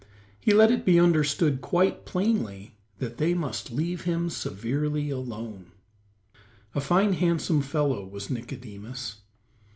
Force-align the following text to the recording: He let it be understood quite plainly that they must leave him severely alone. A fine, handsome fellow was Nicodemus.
He 0.39 0.51
let 0.51 0.71
it 0.71 0.83
be 0.83 0.99
understood 0.99 1.61
quite 1.61 2.05
plainly 2.05 2.75
that 2.97 3.17
they 3.19 3.35
must 3.35 3.69
leave 3.71 4.05
him 4.05 4.31
severely 4.31 5.11
alone. 5.11 5.73
A 6.73 6.81
fine, 6.81 7.13
handsome 7.13 7.61
fellow 7.61 8.03
was 8.07 8.27
Nicodemus. 8.27 9.17